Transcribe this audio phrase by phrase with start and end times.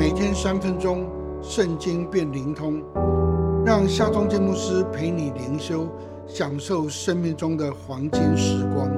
[0.00, 1.06] 每天三分钟，
[1.42, 2.82] 圣经变灵通，
[3.66, 5.86] 让夏忠建牧师陪你灵修，
[6.26, 8.88] 享受生命中的黄金时光。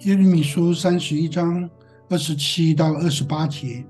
[0.00, 1.66] 耶利米书三十一章
[2.10, 3.82] 二十七到二十八节，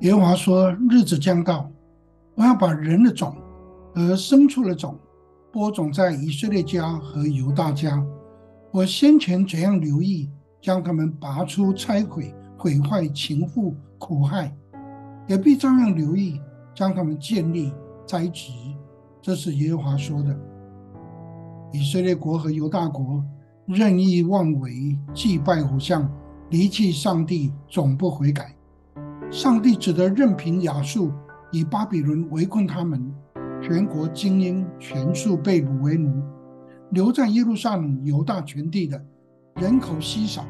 [0.00, 1.70] 耶和华说：“日子将到，
[2.34, 3.36] 我要把人的种
[3.94, 4.98] 和牲畜的种
[5.52, 8.04] 播种在以色列家和犹大家。
[8.72, 10.28] 我先前怎样留意。”
[10.60, 14.54] 将他们拔出、拆毁、毁坏、情妇、苦害，
[15.26, 16.40] 也必照样留意
[16.74, 17.72] 将他们建立、
[18.06, 18.52] 栽植。
[19.20, 20.36] 这是耶和华说的。
[21.72, 23.22] 以色列国和犹大国
[23.66, 26.10] 任意妄为，祭拜偶像，
[26.50, 28.54] 离弃上帝，总不悔改。
[29.30, 31.12] 上帝只得任凭亚述
[31.52, 33.14] 以巴比伦围困他们，
[33.60, 36.22] 全国精英全数被掳为奴，
[36.90, 39.04] 留在耶路撒冷、犹大全地的。
[39.60, 40.44] 人口稀少，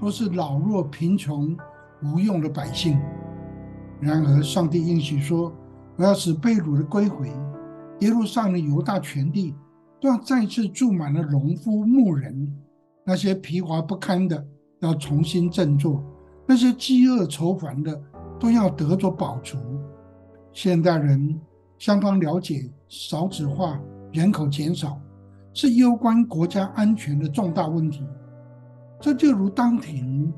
[0.00, 1.56] 都是老弱贫穷
[2.02, 2.98] 无用的百姓。
[4.00, 5.52] 然而，上帝应许说
[5.94, 7.30] ：“我要使被掳的归回，
[8.00, 9.54] 耶路撒冷、犹大全地
[10.00, 12.52] 都要再次住满了农夫牧人。
[13.04, 14.44] 那些疲乏不堪的
[14.80, 16.02] 要重新振作，
[16.44, 18.02] 那些饥饿愁烦的
[18.40, 19.58] 都要得着饱足。”
[20.52, 21.40] 现代人
[21.78, 23.80] 相当了解少子化、
[24.12, 25.00] 人口减少
[25.54, 28.02] 是攸关国家安全的重大问题。
[29.00, 30.30] 这就如当庭，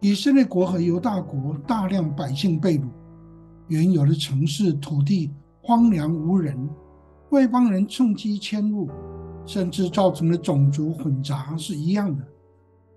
[0.00, 2.82] 以色列国和犹大国大量百姓被掳，
[3.68, 6.68] 原有的城市土地荒凉无人，
[7.30, 8.90] 外邦人趁机迁入，
[9.46, 12.24] 甚至造成了种族混杂是一样的。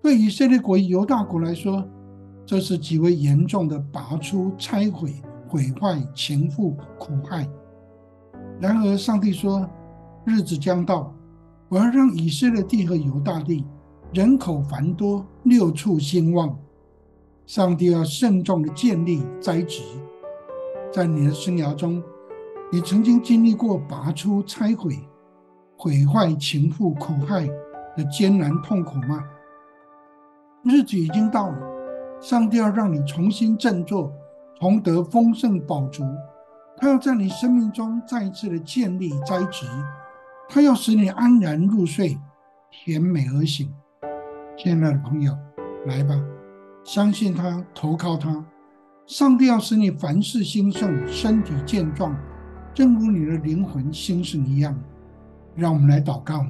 [0.02, 1.86] 对以色列国犹大国来说，
[2.44, 5.14] 这是极为严重的拔出、拆毁、
[5.46, 7.48] 毁坏、情妇、苦害。
[8.60, 9.68] 然而，上帝说，
[10.24, 11.14] 日子将到，
[11.68, 13.64] 我要让以色列地和犹大地。
[14.12, 16.56] 人口繁多，六畜兴旺，
[17.44, 19.82] 上帝要慎重的建立栽植。
[20.92, 22.02] 在你的生涯中，
[22.72, 24.98] 你曾经经历过拔出、拆毁、
[25.76, 27.46] 毁坏、情妇、苦害
[27.96, 29.22] 的艰难痛苦吗？
[30.62, 31.58] 日子已经到了，
[32.20, 34.10] 上帝要让你重新振作，
[34.60, 36.04] 重得丰盛宝足。
[36.78, 39.66] 他要在你生命中再一次的建立栽植，
[40.48, 42.18] 他要使你安然入睡，
[42.70, 43.70] 甜美而醒。
[44.58, 45.36] 亲爱的朋友，
[45.84, 46.18] 来吧，
[46.82, 48.42] 相信他，投靠他。
[49.06, 52.16] 上帝要使你凡事兴盛，身体健壮，
[52.72, 54.74] 正如你的灵魂兴盛一样。
[55.54, 56.46] 让我们来祷告，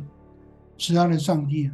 [0.79, 1.69] 慈爱的上帝，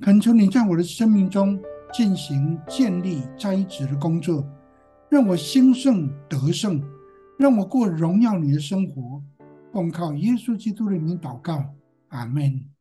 [0.00, 1.56] 恳求你在我的生命中
[1.92, 4.44] 进行建立栽植的工作，
[5.08, 6.82] 让我兴盛得胜，
[7.38, 9.22] 让我过荣耀你的生活。
[9.72, 11.64] 奉靠耶稣基督的名祷告，
[12.08, 12.71] 阿门。